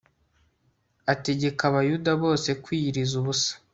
ategeka 1.13 1.61
Abayuda 1.69 2.11
bose 2.23 2.49
kwiyiriza 2.63 3.13
ubusa 3.21 3.51